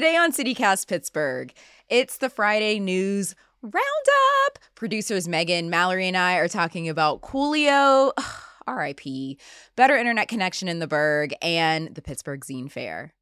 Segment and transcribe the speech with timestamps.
[0.00, 1.52] Today on CityCast Pittsburgh,
[1.90, 4.58] it's the Friday News Roundup.
[4.74, 8.10] Producers Megan, Mallory, and I are talking about Coolio,
[8.66, 9.38] RIP,
[9.76, 13.12] better internet connection in the Burgh, and the Pittsburgh Zine Fair.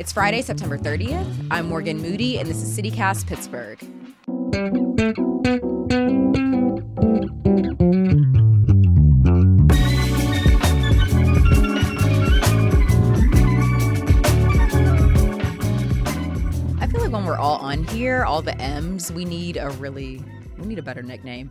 [0.00, 1.46] It's Friday, September 30th.
[1.52, 3.78] I'm Morgan Moody, and this is CityCast Pittsburgh.
[17.08, 20.22] Like when we're all on here, all the M's, we need a really,
[20.58, 21.50] we need a better nickname.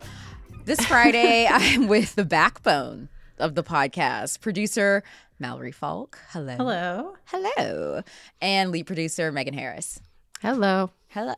[0.66, 3.08] This Friday, I'm with the backbone
[3.38, 5.02] of the podcast, producer
[5.40, 6.16] Mallory Falk.
[6.30, 6.54] Hello.
[6.56, 7.16] Hello.
[7.24, 8.02] Hello.
[8.40, 10.00] And lead producer Megan Harris.
[10.42, 10.90] Hello.
[11.08, 11.34] Hello.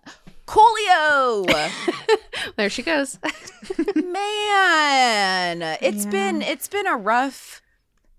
[0.47, 1.71] Coolio!
[2.57, 3.19] There she goes.
[3.95, 6.11] Man, it's Yeah.
[6.11, 7.61] been it's been a rough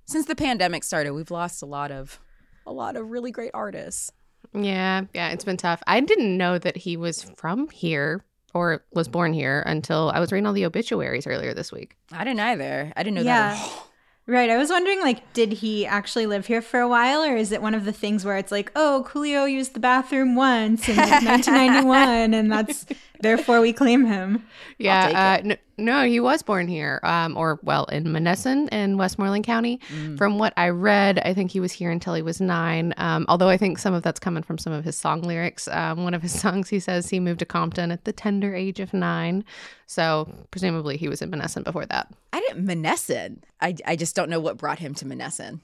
[0.06, 1.14] since the pandemic started.
[1.14, 2.20] We've lost a lot of
[2.68, 4.12] a lot of really great artists.
[4.54, 5.82] Yeah, yeah, it's been tough.
[5.88, 10.32] I didn't know that he was from here or was born here until I was
[10.32, 11.96] reading all the obituaries earlier this week.
[12.12, 12.92] I didn't either.
[12.96, 13.54] I didn't know Yeah.
[13.56, 13.72] that.
[14.28, 14.52] Right.
[14.52, 17.60] I was wondering, like, did he actually live here for a while, or is it
[17.62, 21.10] one of the things where it's like, oh, Coolio used the bathroom once in like,
[21.24, 22.86] 1991, and that's
[23.22, 24.46] therefore we claim him?
[24.78, 29.46] Yeah, uh, n- no, he was born here, um, or well, in Monessen in Westmoreland
[29.46, 29.80] County.
[29.90, 30.18] Mm.
[30.18, 32.94] From what I read, I think he was here until he was nine.
[32.98, 35.68] Um, although I think some of that's coming from some of his song lyrics.
[35.68, 38.80] Um, one of his songs, he says he moved to Compton at the tender age
[38.80, 39.44] of nine.
[39.88, 42.14] So presumably he was in Monessen before that.
[42.34, 43.40] I didn't Monessen.
[43.60, 45.60] I, I just don't know what brought him to Monessen.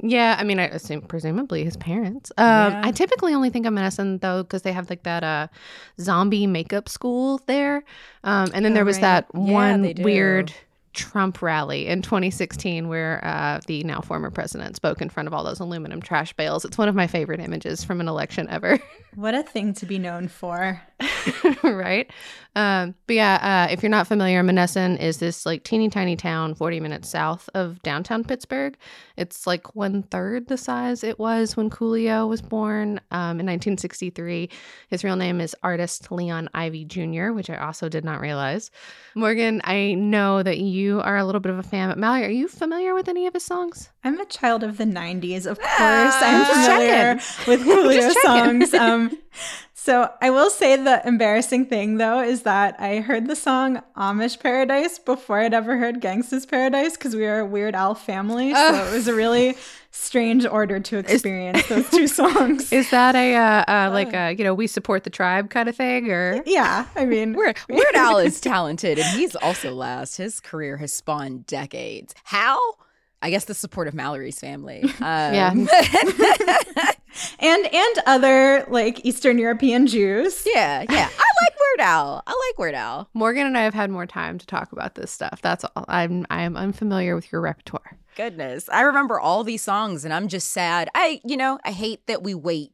[0.00, 2.32] Yeah, I mean, I assume presumably his parents.
[2.36, 2.80] Um, Yeah.
[2.82, 5.46] I typically only think of Monessen though because they have like that uh
[6.00, 7.84] zombie makeup school there,
[8.24, 9.02] um, and then Oh, there was right.
[9.02, 10.52] that Yeah, one weird
[10.92, 15.44] Trump rally in 2016 where uh, the now former president spoke in front of all
[15.44, 16.64] those aluminum trash bales.
[16.64, 18.78] It's one of my favorite images from an election ever.
[19.14, 20.80] What a thing to be known for.
[21.62, 22.10] right?
[22.56, 26.54] Um, but yeah, uh, if you're not familiar, Monessen is this like teeny tiny town
[26.54, 28.74] 40 minutes south of downtown Pittsburgh.
[29.18, 34.48] It's like one third the size it was when Coolio was born um, in 1963.
[34.88, 38.70] His real name is Artis Leon Ivey Jr., which I also did not realize.
[39.14, 42.30] Morgan, I know that you are a little bit of a fan, but Mallory, are
[42.30, 43.90] you familiar with any of his songs?
[44.04, 45.70] I'm a child of the 90s, of course.
[45.78, 48.66] Ah, I'm familiar with checking.
[48.66, 48.74] songs.
[48.82, 49.16] Um,
[49.84, 54.38] so I will say the embarrassing thing, though, is that I heard the song Amish
[54.38, 58.54] Paradise before I'd ever heard Gangsta's Paradise because we are a Weird Al family.
[58.54, 58.86] So Ugh.
[58.86, 59.56] it was a really
[59.90, 62.72] strange order to experience those two songs.
[62.72, 65.74] Is that a uh, uh, like a you know we support the tribe kind of
[65.74, 66.44] thing or?
[66.46, 70.16] yeah, I mean, Weird, Weird Al is talented, and he's also last.
[70.16, 72.14] His career has spawned decades.
[72.22, 72.58] How?
[73.22, 74.82] I guess the support of Mallory's family.
[75.00, 75.50] Um, Yeah.
[77.40, 80.46] and and other like Eastern European Jews.
[80.46, 81.08] yeah, yeah.
[81.10, 82.22] I like Weird Al.
[82.26, 83.08] I like Weird Al.
[83.14, 85.40] Morgan and I have had more time to talk about this stuff.
[85.42, 85.84] That's all.
[85.88, 87.98] I'm I am unfamiliar with your repertoire.
[88.16, 90.90] Goodness, I remember all these songs, and I'm just sad.
[90.94, 92.72] I, you know, I hate that we wait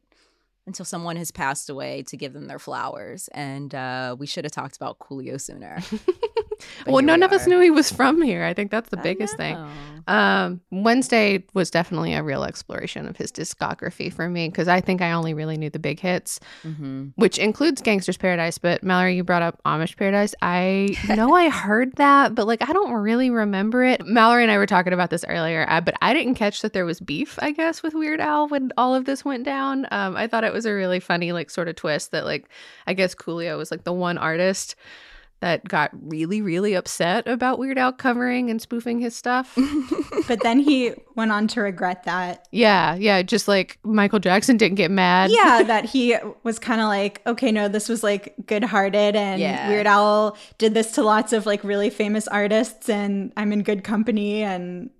[0.67, 4.51] until someone has passed away to give them their flowers, and uh, we should have
[4.51, 5.79] talked about Coolio sooner.
[6.85, 8.43] But well, none we of us knew he was from here.
[8.43, 9.57] I think that's the I biggest thing.
[10.07, 15.01] Um, Wednesday was definitely a real exploration of his discography for me because I think
[15.01, 17.11] I only really knew the big hits, Mhm.
[17.15, 18.57] which includes Gangster's Paradise.
[18.57, 20.33] But Mallory, you brought up Amish Paradise.
[20.41, 24.03] I know I heard that, but like I don't really remember it.
[24.05, 26.85] Mallory and I were talking about this earlier, uh, but I didn't catch that there
[26.85, 27.37] was beef.
[27.41, 29.85] I guess with Weird Al when all of this went down.
[29.91, 32.49] Um, I thought it was a really funny like sort of twist that like
[32.87, 34.75] I guess Coolio was like the one artist
[35.41, 39.57] that got really really upset about Weird Al covering and spoofing his stuff.
[40.27, 42.47] But then he went on to regret that.
[42.51, 45.31] Yeah, yeah, just like Michael Jackson didn't get mad.
[45.31, 49.41] Yeah, that he was kind of like, okay, no, this was like good hearted and
[49.41, 49.69] Yeah.
[49.69, 53.83] Weird Al did this to lots of like really famous artists and I'm in good
[53.83, 54.91] company and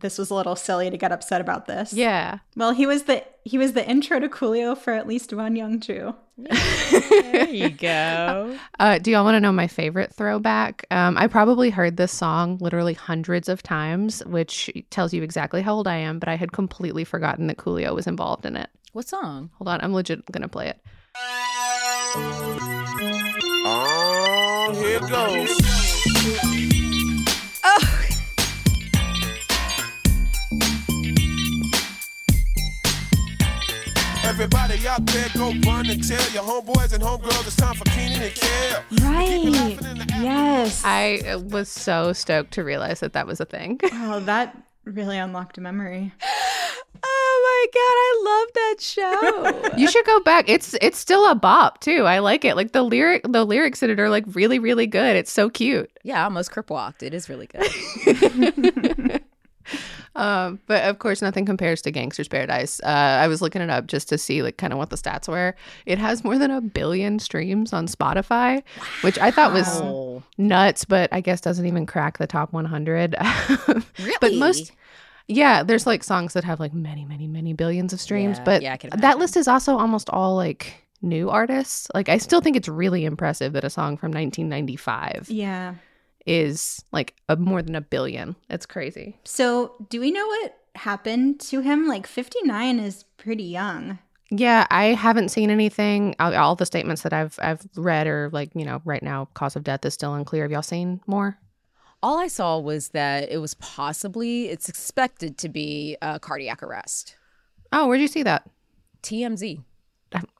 [0.00, 1.92] this was a little silly to get upset about this.
[1.92, 2.38] Yeah.
[2.56, 5.80] Well, he was the he was the intro to Coolio for at least one young
[5.80, 6.14] Jew.
[6.36, 8.56] There you go.
[8.80, 10.86] Uh, do y'all want to know my favorite throwback?
[10.92, 15.74] Um, I probably heard this song literally hundreds of times, which tells you exactly how
[15.74, 18.70] old I am, but I had completely forgotten that Coolio was involved in it.
[18.92, 19.50] What song?
[19.54, 20.80] Hold on, I'm legit gonna play it.
[23.70, 25.77] Oh, here goes.
[34.40, 38.22] Everybody out there, go run and tell your homeboys and homegirls it's time for Kenan
[38.22, 38.84] and Kel.
[39.02, 39.76] Right.
[40.22, 40.84] Yes.
[40.84, 43.80] I uh, was so stoked to realize that that was a thing.
[43.92, 46.12] Wow, that really unlocked a memory.
[47.00, 49.76] Oh my god, I love that show.
[49.78, 50.48] You should go back.
[50.48, 52.04] It's it's still a bop too.
[52.06, 52.56] I like it.
[52.56, 55.14] Like the lyric the lyrics in it are like really really good.
[55.14, 55.90] It's so cute.
[56.02, 57.04] yeah, I almost crip walked.
[57.04, 57.62] It is really good.
[60.14, 62.80] Um, but of course, nothing compares to Gangster's Paradise.
[62.82, 65.28] Uh, I was looking it up just to see like kind of what the stats
[65.28, 65.54] were.
[65.86, 68.62] It has more than a billion streams on Spotify,
[69.02, 73.16] which I thought was nuts, but I guess doesn't even crack the top 100.
[73.68, 74.14] really?
[74.20, 74.72] But most,
[75.26, 78.38] yeah, there's like songs that have like many, many, many billions of streams.
[78.38, 81.88] Yeah, but yeah, that list is also almost all like new artists.
[81.94, 85.74] Like I still think it's really impressive that a song from 1995 Yeah.
[86.28, 88.36] Is like a, more than a billion.
[88.48, 89.18] It's crazy.
[89.24, 91.86] So, do we know what happened to him?
[91.86, 93.98] Like 59 is pretty young.
[94.30, 96.14] Yeah, I haven't seen anything.
[96.20, 99.56] All, all the statements that I've I've read are like you know right now cause
[99.56, 100.44] of death is still unclear.
[100.44, 101.38] Have y'all seen more?
[102.02, 107.16] All I saw was that it was possibly, it's expected to be a cardiac arrest.
[107.72, 108.48] Oh, where'd you see that?
[109.02, 109.64] TMZ.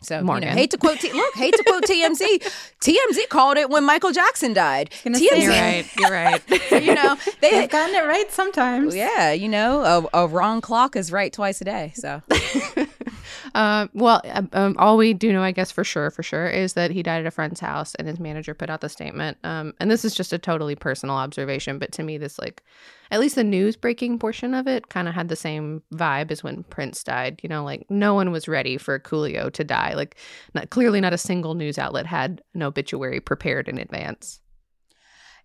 [0.00, 0.44] So, Morgan.
[0.44, 2.20] you know, hate to quote, T- look, hate to quote TMZ.
[2.80, 4.90] TMZ called it when Michael Jackson died.
[5.04, 5.86] TMZ, say, You're right.
[5.98, 6.42] You're right.
[6.82, 8.94] you know, they, They've gotten it right sometimes.
[8.94, 11.92] yeah, you know, a, a wrong clock is right twice a day.
[11.96, 12.22] So,
[13.54, 16.74] Um, well, um, um, all we do know, I guess, for sure, for sure, is
[16.74, 19.38] that he died at a friend's house, and his manager put out the statement.
[19.44, 22.62] Um, and this is just a totally personal observation, but to me, this like,
[23.10, 26.44] at least the news breaking portion of it, kind of had the same vibe as
[26.44, 27.40] when Prince died.
[27.42, 29.94] You know, like no one was ready for Coolio to die.
[29.94, 30.16] Like,
[30.54, 34.40] not clearly, not a single news outlet had an obituary prepared in advance.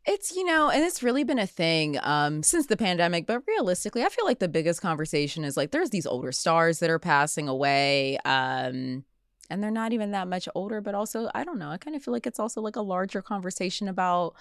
[0.05, 3.25] It's you know, and it's really been a thing um, since the pandemic.
[3.25, 6.89] But realistically, I feel like the biggest conversation is like there's these older stars that
[6.89, 9.05] are passing away, um,
[9.49, 10.81] and they're not even that much older.
[10.81, 11.69] But also, I don't know.
[11.69, 14.35] I kind of feel like it's also like a larger conversation about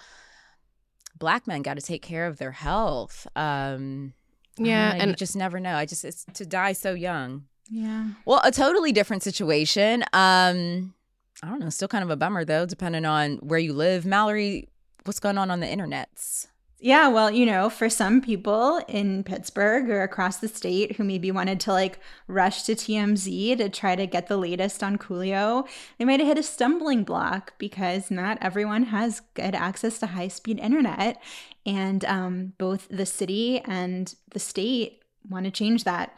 [1.17, 3.25] black men got to take care of their health.
[3.35, 4.13] Um,
[4.57, 5.75] Yeah, know, you and just never know.
[5.75, 7.45] I just it's to die so young.
[7.69, 8.09] Yeah.
[8.25, 10.03] Well, a totally different situation.
[10.11, 10.93] Um,
[11.41, 11.69] I don't know.
[11.69, 14.05] Still kind of a bummer though, depending on where you live.
[14.05, 14.67] Mallory,
[15.05, 16.47] what's going on on the internets?
[16.79, 21.31] Yeah, well, you know, for some people in Pittsburgh or across the state who maybe
[21.31, 21.97] wanted to like
[22.27, 25.65] rush to TMZ to try to get the latest on Coolio,
[25.97, 30.27] they might have hit a stumbling block because not everyone has good access to high
[30.27, 31.21] speed internet.
[31.65, 36.11] And um, both the city and the state want to change that.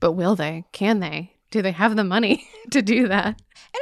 [0.00, 0.64] but will they?
[0.72, 1.32] Can they?
[1.50, 3.38] Do they have the money to do that?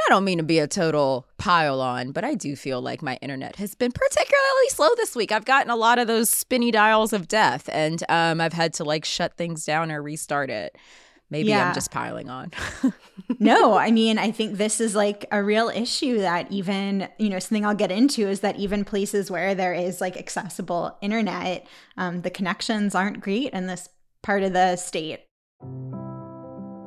[0.06, 3.16] I don't mean to be a total pile on, but I do feel like my
[3.22, 5.32] internet has been particularly slow this week.
[5.32, 8.84] I've gotten a lot of those spinny dials of death, and um, I've had to
[8.84, 10.76] like shut things down or restart it.
[11.30, 11.68] Maybe Yeah.
[11.68, 12.50] I'm just piling on.
[13.38, 17.38] no, I mean, I think this is like a real issue that even, you know,
[17.38, 21.66] something I'll get into is that even places where there is like accessible internet,
[21.96, 23.88] um, the connections aren't great in this
[24.22, 25.20] part of the state.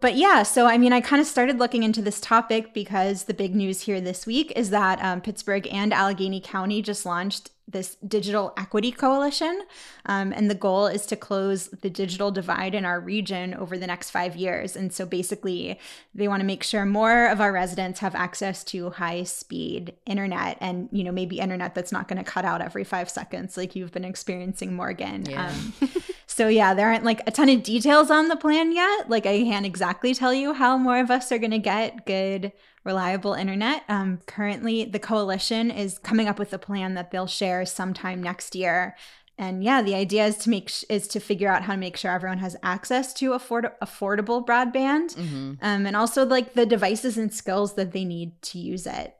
[0.00, 3.34] But yeah, so I mean, I kind of started looking into this topic because the
[3.34, 7.96] big news here this week is that um, Pittsburgh and Allegheny County just launched this
[7.96, 9.62] digital equity coalition.
[10.06, 13.86] Um, and the goal is to close the digital divide in our region over the
[13.86, 14.74] next five years.
[14.74, 15.78] And so basically,
[16.14, 20.58] they want to make sure more of our residents have access to high speed internet
[20.60, 23.76] and, you know, maybe internet that's not going to cut out every five seconds like
[23.76, 25.26] you've been experiencing, Morgan.
[25.26, 25.48] Yeah.
[25.48, 25.74] Um,
[26.40, 29.10] so yeah, there aren't like a ton of details on the plan yet.
[29.10, 32.52] Like I can't exactly tell you how more of us are going to get good,
[32.82, 33.82] reliable internet.
[33.90, 38.54] Um, currently, the coalition is coming up with a plan that they'll share sometime next
[38.54, 38.96] year.
[39.36, 41.96] and yeah, the idea is to make sh- is to figure out how to make
[41.96, 45.56] sure everyone has access to afford- affordable broadband, Mhm.
[45.62, 49.16] um, and also like the devices and skills that they need to use it.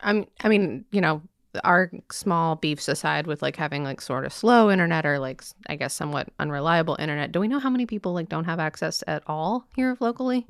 [0.00, 1.20] I'm, I mean, you know,
[1.64, 5.76] our small beefs aside with like having like sort of slow internet or like, I
[5.76, 9.22] guess, somewhat unreliable internet, do we know how many people like don't have access at
[9.26, 10.46] all here locally?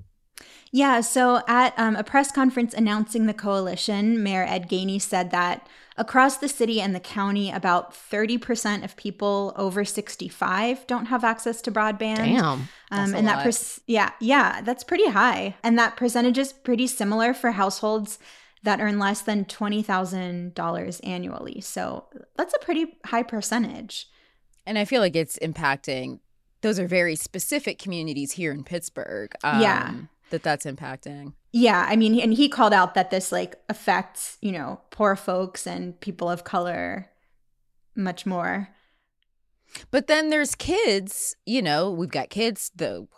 [0.71, 5.67] Yeah, so at um, a press conference announcing the coalition, Mayor Ed Gainey said that
[5.97, 11.63] across the city and the county, about 30% of people over 65 don't have access
[11.63, 12.17] to broadband.
[12.17, 12.69] Damn.
[12.91, 13.37] That's Um, a and lot.
[13.37, 15.55] that, pers- yeah, yeah, that's pretty high.
[15.63, 18.19] And that percentage is pretty similar for households
[18.67, 21.61] that earn less than $20,000 annually.
[21.63, 22.05] So
[22.37, 24.09] that's a pretty high percentage.
[24.67, 26.19] And I feel like it's impacting.
[26.61, 29.33] Those are very specific communities here in Pittsburgh.
[29.43, 29.95] um, Yeah.
[30.31, 31.35] That that's impacting.
[31.53, 35.69] Yeah, I mean, and he called out that this like affects, you know, poor folks
[35.69, 37.09] and people of color
[37.95, 38.69] much more.
[39.93, 43.09] But then there's kids, you know, we've got kids though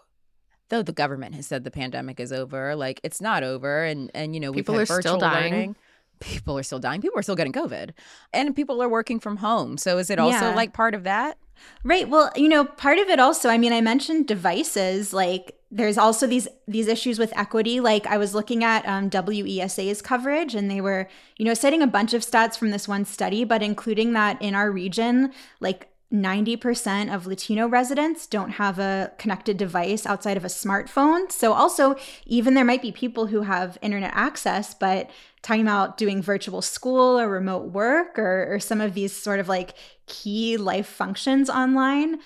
[0.71, 4.35] though the government has said the pandemic is over, like it's not over and and
[4.35, 5.53] you know, we've People are still dying.
[5.53, 5.77] learning.
[6.21, 7.01] People are still dying.
[7.01, 7.91] People are still getting COVID.
[8.33, 9.79] And people are working from home.
[9.79, 10.55] So is it also Yeah.
[10.55, 11.39] like part of that?
[11.85, 12.09] Right.
[12.09, 16.27] Well, you know, part of it also, I mean, I mentioned devices, like there's also
[16.27, 17.79] these these issues with equity.
[17.79, 21.87] Like I was looking at um, WESA's coverage and they were, you know, citing a
[21.87, 27.15] bunch of stats from this one study, but including that in our region, like 90%
[27.15, 31.31] of Latino residents don't have a connected device outside of a smartphone.
[31.31, 35.11] So, also, even there might be people who have internet access, but
[35.43, 39.49] talking about doing virtual school or remote work or, or some of these sort of
[39.49, 39.75] like
[40.07, 42.21] key life functions online,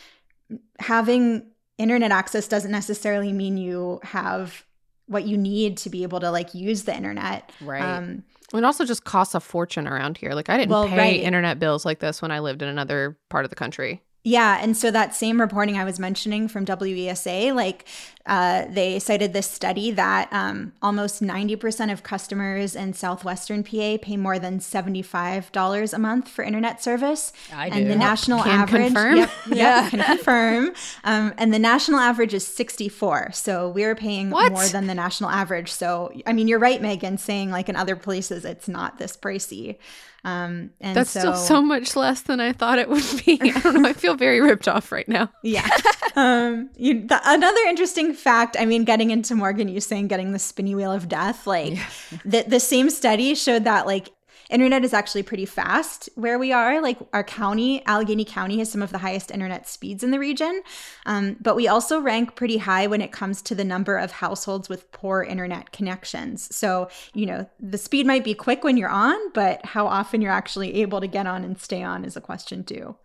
[0.79, 4.65] having internet access doesn't necessarily mean you have
[5.07, 7.51] what you need to be able to like use the internet.
[7.61, 7.83] Right.
[7.83, 8.23] Um,
[8.55, 10.33] It also just costs a fortune around here.
[10.33, 11.21] Like I didn't Well, pay right.
[11.21, 14.03] internet bills like this when I lived in another part of the country.
[14.25, 17.87] Yeah, and so that same reporting I was mentioning from WESA, like
[18.25, 24.17] uh, they cited this study that um, almost 90% of customers in southwestern PA pay
[24.17, 27.33] more than $75 a month for internet service.
[27.53, 27.99] I and the do.
[27.99, 29.17] national Can average, confirm.
[29.17, 29.91] Yep, yep, Yeah.
[29.91, 30.73] can confirm.
[31.03, 33.33] Um, and the national average is 64.
[33.33, 34.53] So we're paying What?
[34.53, 35.73] more than the national average.
[35.73, 39.79] So I mean, you're right, Megan, saying like in other places it's not this pricey.
[40.25, 43.41] Um, and That's so, still so much less than I thought it would be.
[43.43, 43.89] I don't know.
[43.89, 45.31] I feel very ripped off right now.
[45.43, 45.69] Yeah.
[46.17, 48.57] um, you, the, another interesting fact.
[48.59, 51.47] I mean, getting into Morgan, you saying getting the spinny wheel of death.
[51.47, 51.79] Like
[52.25, 54.11] the the same study showed that like
[54.53, 56.81] internet is actually pretty fast where we are.
[56.81, 60.63] Like our county, Allegheny County, has some of the highest internet speeds in the region.
[61.07, 64.69] Um, but we also rank pretty high when it comes to the number of households
[64.69, 66.55] with poor internet connections.
[66.55, 70.33] So you know the speed might be quick when you're on, but how often you're
[70.33, 72.97] actually able to get on and stay on is a question too.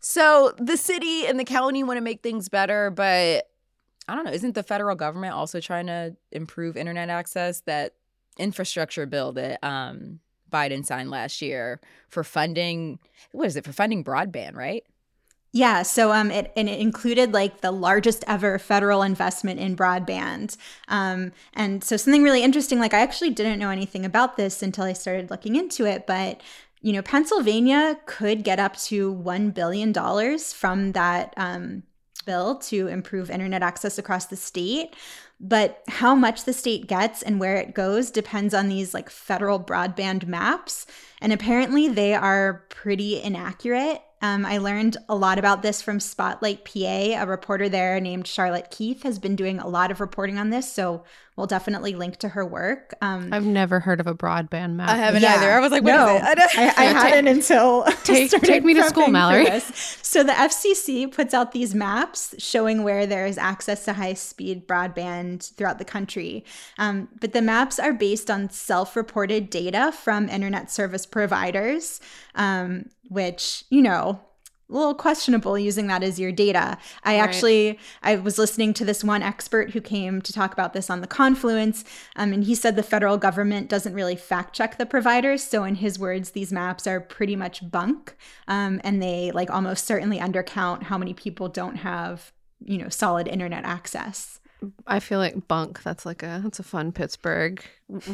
[0.00, 3.48] So the city and the county want to make things better, but
[4.06, 4.32] I don't know.
[4.32, 7.60] Isn't the federal government also trying to improve internet access?
[7.62, 7.94] That
[8.38, 10.20] infrastructure bill that um,
[10.54, 13.00] Biden signed last year for funding,
[13.32, 14.84] what is it, for funding broadband, right?
[15.52, 20.56] Yeah, so um, it and it included like the largest ever federal investment in broadband,
[20.88, 22.80] um, and so something really interesting.
[22.80, 26.40] Like I actually didn't know anything about this until I started looking into it, but
[26.80, 31.84] you know, Pennsylvania could get up to one billion dollars from that um,
[32.26, 34.96] bill to improve internet access across the state.
[35.40, 39.60] But how much the state gets and where it goes depends on these like federal
[39.60, 40.86] broadband maps.
[41.20, 44.02] And apparently they are pretty inaccurate.
[44.22, 46.78] Um, I learned a lot about this from Spotlight PA.
[46.78, 50.72] A reporter there named Charlotte Keith has been doing a lot of reporting on this.
[50.72, 51.04] So
[51.36, 52.94] we'll definitely link to her work.
[53.02, 54.88] Um, I've never heard of a broadband map.
[54.88, 55.36] I haven't yeah.
[55.36, 55.50] either.
[55.52, 56.38] I was like, what is no, it?
[56.38, 59.60] I I, I hadn't until take- take me to school, prepping Mallory.
[59.60, 65.54] So the FCC puts out these maps showing where there is access to high-speed broadband
[65.54, 66.44] throughout the country,
[66.78, 72.00] um, but the maps are based on self-reported data from internet service providers,
[72.34, 74.20] um, which you know.
[74.70, 76.78] A little questionable using that as your data.
[77.02, 77.22] I Right.
[77.22, 81.00] actually I was listening to this one expert who came to talk about this on
[81.02, 81.84] the Confluence,
[82.16, 85.42] um, and he said the federal government doesn't really fact check the providers.
[85.44, 88.16] So in his words, these maps are pretty much bunk,
[88.48, 92.32] um, and they like almost certainly undercount how many people don't have
[92.64, 94.40] you know solid internet access.
[94.86, 95.82] I feel like bunk.
[95.82, 97.62] That's like a that's a fun Pittsburgh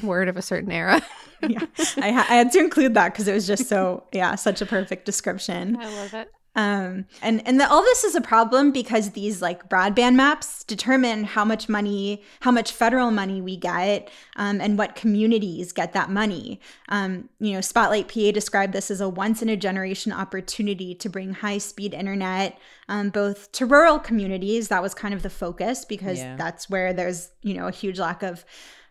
[0.03, 1.01] word of a certain era.
[1.49, 1.65] yeah,
[1.97, 4.67] I, ha- I had to include that because it was just so yeah, such a
[4.67, 5.77] perfect description.
[5.77, 6.29] I love it.
[6.57, 11.23] Um, and and the, all this is a problem because these like broadband maps determine
[11.23, 16.11] how much money, how much federal money we get, um, and what communities get that
[16.11, 16.61] money.
[16.89, 21.09] Um, you know, Spotlight PA described this as a once in a generation opportunity to
[21.09, 24.69] bring high speed internet, um, both to rural communities.
[24.69, 26.35] That was kind of the focus because Yeah.
[26.37, 28.45] that's where there's you know a huge lack of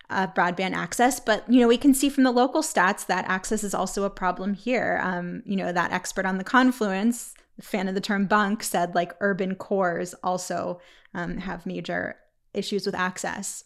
[0.08, 1.20] uh, broadband access.
[1.20, 4.10] But you know, we can see from the local stats that access is also a
[4.10, 4.98] problem here.
[5.02, 9.14] Um, you know, that expert on the confluence, fan of the term bunk, said like
[9.20, 10.80] urban cores also
[11.14, 12.16] um, have major
[12.54, 13.64] issues with access.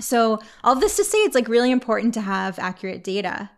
[0.00, 3.50] So all this to say, it's like really important to have accurate data.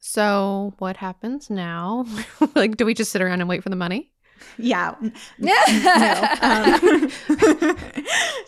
[0.00, 2.06] So what happens now?
[2.54, 4.09] like, do we just sit around and wait for the money?
[4.58, 4.94] Yeah.
[5.38, 5.54] no.
[6.42, 7.08] Um,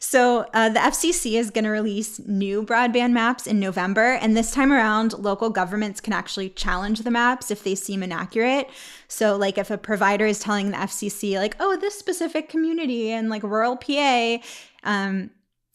[0.01, 4.53] so uh, the FCC is going to release new broadband maps in November, and this
[4.53, 8.69] time around, local governments can actually challenge the maps if they seem inaccurate.
[9.09, 13.29] So, like, if a provider is telling the FCC, like, "Oh, this specific community in
[13.29, 14.39] like rural PA
[14.85, 15.31] um,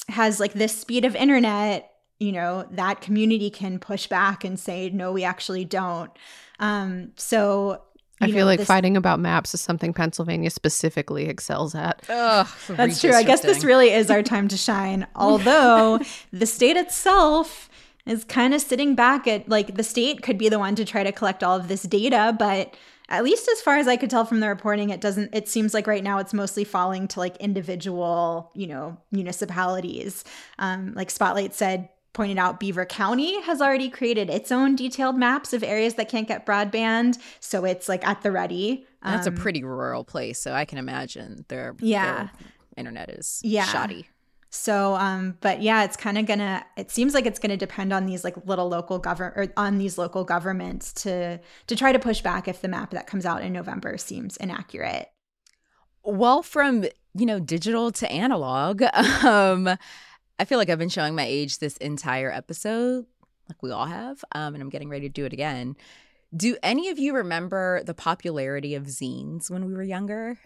[0.09, 4.89] has like this speed of internet," you know, that community can push back and say,
[4.89, 6.11] "No, we actually don't."
[6.59, 7.83] Um, so
[8.19, 12.01] I you feel know, like this- fighting about maps is something Pennsylvania specifically excels at.
[12.09, 13.13] Ugh, That's true.
[13.13, 15.05] I guess this really is our time to shine.
[15.15, 15.99] Although
[16.33, 17.69] the state itself
[18.05, 21.03] is kind of sitting back at like the state could be the one to try
[21.03, 22.75] to collect all of this data, but
[23.09, 25.73] at least as far as I could tell from the reporting, it doesn't it seems
[25.73, 30.23] like right now it's mostly falling to like individual, you know, municipalities.
[30.59, 35.53] Um, like Spotlight said, pointed out Beaver County has already created its own detailed maps
[35.53, 37.17] of areas that can't get broadband.
[37.39, 38.85] So it's like at the ready.
[39.03, 42.03] That's Um, a pretty rural place, so I can imagine their Yeah.
[42.15, 42.31] their
[42.75, 43.65] internet is Yeah.
[43.65, 44.07] shoddy.
[44.49, 46.65] So, um, but yeah, it's kind of gonna.
[46.75, 49.97] It seems like it's gonna depend on these like little local govern or on these
[49.99, 53.53] local governments to to try to push back if the map that comes out in
[53.53, 55.09] November seems inaccurate.
[56.03, 56.83] Well, from
[57.13, 58.81] you know digital to analog,
[59.23, 59.77] um,
[60.39, 63.05] I feel like I've been showing my age this entire episode,
[63.49, 65.75] like we all have, um, and I'm getting ready to do it again.
[66.35, 70.37] Do any of you remember the popularity of zines when we were younger?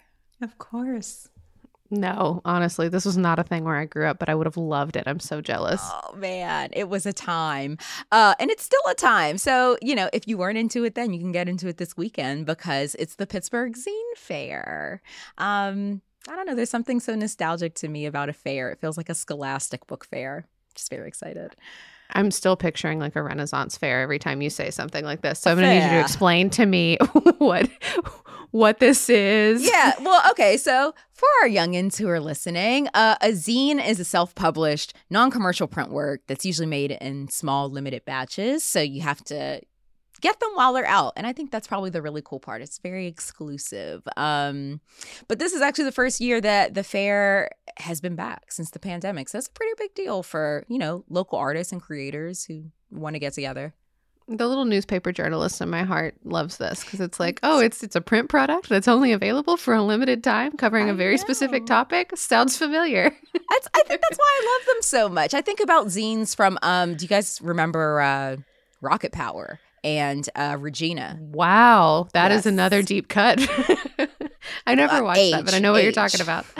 [0.42, 1.30] Of course.
[1.94, 4.56] No, honestly, this was not a thing where I grew up, but I would have
[4.56, 5.04] loved it.
[5.08, 5.82] I'm so jealous.
[5.84, 7.78] Oh man, it was a time.
[8.14, 9.38] Uh, and it's still a time.
[9.38, 11.98] So, you know, if you weren't into it then, you can get into it this
[11.98, 15.02] weekend because it's the Pittsburgh Zine Fair.
[15.38, 18.70] Um, I don't know, there's something so nostalgic to me about a fair.
[18.70, 20.46] It feels like a scholastic book fair.
[20.76, 21.56] Just very excited.
[22.14, 25.40] I'm still picturing like a Renaissance fair every time you say something like this.
[25.40, 26.98] So I'm going to need you to explain to me
[27.38, 27.70] what
[28.52, 29.66] what this is.
[29.66, 30.58] Yeah, well, okay.
[30.58, 35.90] So for our youngins who are listening, uh, a zine is a self-published, non-commercial print
[35.92, 38.64] work that's usually made in small, limited batches.
[38.64, 39.62] So you have to
[40.22, 42.62] get them while they're out, and I think that's probably the really cool part.
[42.62, 44.08] It's very exclusive.
[44.18, 44.80] Um,
[45.28, 48.80] but this is actually the first year that the fair has been back since the
[48.80, 52.66] pandemic, so it's a pretty big deal for you know local artists and creators who
[52.92, 53.74] want to get together.
[54.28, 57.96] The little newspaper journalist in my heart loves this because it's like, oh, it's it's
[57.96, 61.66] a print product that's only available for a limited time, covering a I very specific
[61.66, 62.16] topic.
[62.16, 63.10] Sounds familiar.
[63.34, 65.34] That's I think that's why I love them so much.
[65.34, 68.38] I think about zines from um do you guys remember uh
[68.80, 71.18] Rocket Power and uh Regina?
[71.20, 72.46] Wow, that is Yes.
[72.48, 73.40] another deep cut.
[74.68, 76.46] I never Uh, watched that, but I know what you're talking about.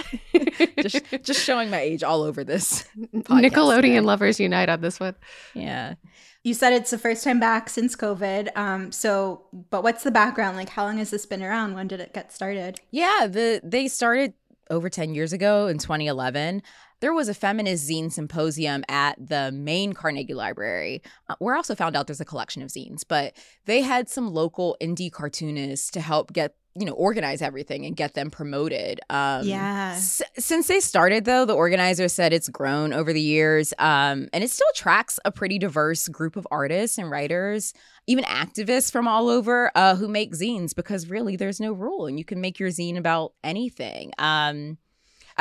[0.80, 2.88] Just just showing my age all over this.
[2.98, 4.00] podcast Nickelodeon today.
[4.00, 5.16] lovers unite on this one.
[5.54, 5.96] Yeah.
[6.44, 8.56] You said it's the first time back since COVID.
[8.58, 10.58] Um, so, but what's the background?
[10.58, 11.76] Like, how long has this been around?
[11.76, 12.80] When did it get started?
[12.90, 14.34] Yeah, the they started
[14.70, 16.64] over 10 years ago in 2011.
[17.02, 21.76] There was a feminist zine symposium at the main Carnegie Library, uh, where I also
[21.76, 23.36] found out there's a collection of zines, but
[23.66, 28.14] they had some local indie cartoonists to help get, you know, organize everything and get
[28.14, 29.02] them promoted.
[29.10, 29.94] Um, Yeah.
[29.96, 34.44] s- since they started, though, the organizer said it's grown over the years um, and
[34.44, 37.74] it still attracts a pretty diverse group of artists and writers,
[38.08, 42.18] even activists from all over uh, who make zines because really there's no rule and
[42.20, 44.12] you can make your zine about anything.
[44.18, 44.78] Um,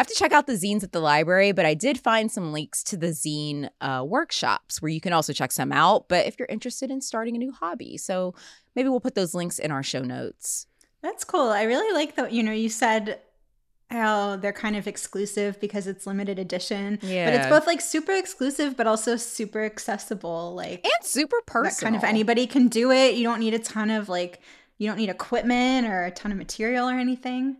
[0.01, 2.55] I have to check out the zines at the library, but I did find some
[2.55, 6.09] links to the zine uh, workshops where you can also check some out.
[6.09, 8.35] But if you're interested in starting a new hobby, so
[8.75, 10.67] maybe we'll put those links in our show notes.
[11.03, 11.51] That's cool.
[11.51, 12.33] I really like that.
[12.33, 13.21] You know, you said
[13.91, 16.99] how they're kind of exclusive because it's limited edition.
[17.03, 17.27] Yeah.
[17.27, 20.55] But it's both like super exclusive, but also super accessible.
[20.55, 21.93] Like, And super personal.
[21.93, 23.17] kind of anybody can do it.
[23.17, 24.41] You don't need a ton of like,
[24.79, 27.59] you don't need equipment or a ton of material or anything.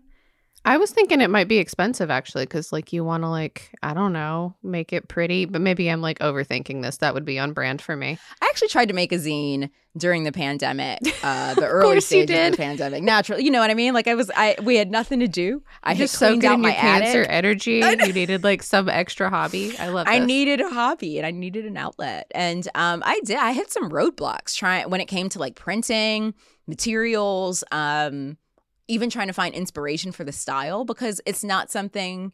[0.65, 3.95] I was thinking it might be expensive actually, because like you want to like I
[3.95, 6.99] don't know make it pretty, but maybe I'm like overthinking this.
[6.99, 8.19] That would be on brand for me.
[8.43, 12.53] I actually tried to make a zine during the pandemic, uh, the early stages of
[12.53, 13.03] the pandemic.
[13.03, 13.95] Naturally, you know what I mean.
[13.95, 15.63] Like I was, I we had nothing to do.
[15.83, 17.83] I just so cleaned good out in my your cancer energy.
[17.83, 19.77] You needed like some extra hobby.
[19.79, 20.07] I love.
[20.09, 22.31] I needed a hobby and I needed an outlet.
[22.35, 23.39] And um, I did.
[23.39, 26.35] I hit some roadblocks trying when it came to like printing
[26.67, 28.37] materials, um,
[28.91, 32.33] even trying to find inspiration for the style because it's not something.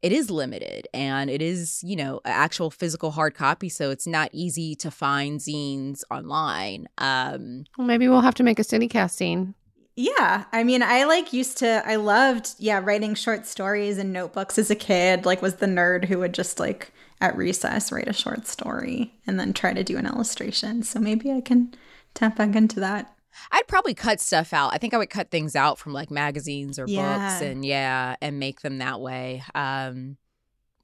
[0.00, 4.30] It is limited and it is, you know, actual physical hard copy, so it's not
[4.32, 6.86] easy to find zines online.
[6.98, 9.54] Um, Well, maybe we'll have to make a CityCast zine.
[9.96, 11.82] Yeah, I mean, I like used to.
[11.84, 15.26] I loved, yeah, writing short stories and notebooks as a kid.
[15.26, 19.40] Like, was the nerd who would just like at recess write a short story and
[19.40, 20.84] then try to do an illustration.
[20.84, 21.74] So maybe I can
[22.14, 23.12] tap back into that.
[23.52, 24.72] I'd probably cut stuff out.
[24.74, 27.18] I think I would cut things out from like magazines or Yeah.
[27.18, 29.42] books and yeah, and make them that way.
[29.54, 30.16] Um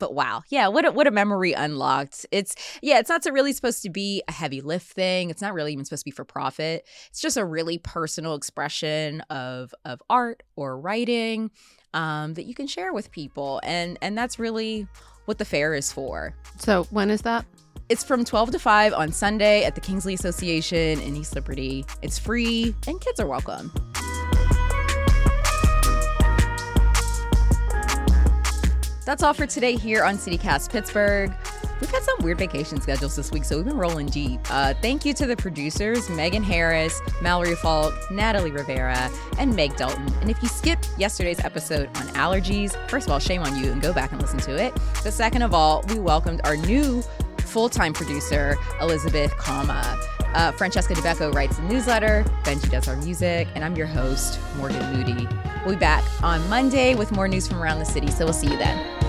[0.00, 0.42] but wow.
[0.48, 2.26] Yeah, what a, what a memory unlocked.
[2.32, 5.30] It's yeah, it's not so really supposed to be a heavy lift thing.
[5.30, 6.84] It's not really even supposed to be for profit.
[7.10, 11.50] It's just a really personal expression of of art or writing
[11.94, 14.88] um that you can share with people and and that's really
[15.26, 16.34] what the fair is for.
[16.58, 17.46] So when is that?
[17.90, 21.84] It's from 12 to 5 on Sunday at the Kingsley Association in East Liberty.
[22.00, 23.70] It's free and kids are welcome.
[29.04, 31.30] That's all for today here on CityCast Pittsburgh.
[31.78, 34.40] We've had some weird vacation schedules this week, so we've been rolling deep.
[34.48, 40.10] Uh, thank you to the producers, Megan Harris, Mallory Falk, Natalie Rivera, and Meg Dalton.
[40.22, 43.82] And if you skipped yesterday's episode on allergies, first of all, shame on you and
[43.82, 44.72] go back and listen to it.
[45.02, 47.02] But second of all, we welcomed our new
[47.54, 49.96] full time producer, Elizabeth Kama.
[50.34, 54.92] Uh, Francesca Dabecco writes the newsletter, Benji does our music, and I'm your host, Morgan
[54.92, 55.28] Moody.
[55.64, 58.50] We'll be back on Monday with more news from around the city, so we'll see
[58.50, 59.03] you then.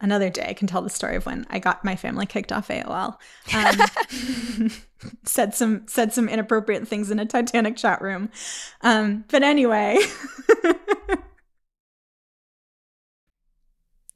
[0.00, 2.68] Another day, I can tell the story of when I got my family kicked off
[2.68, 3.16] AOL.
[3.52, 4.70] Um,
[5.24, 8.30] said some said some inappropriate things in a Titanic chat room.
[8.82, 9.98] Um, but anyway.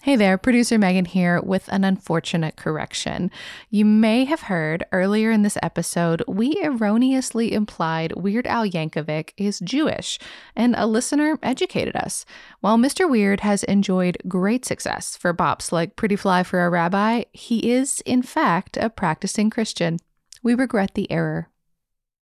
[0.05, 3.31] Hey there, producer Megan here with an unfortunate correction.
[3.71, 9.61] You may have heard earlier in this episode, we erroneously implied Weird Al Yankovic is
[9.61, 10.19] Jewish,
[10.57, 12.25] and a listener educated us.
[12.59, 13.09] While Mr.
[13.09, 18.03] Weird has enjoyed great success for bops like Pretty Fly for a Rabbi, he is,
[18.05, 19.99] in fact, a practicing Christian.
[20.43, 21.52] We regret the error.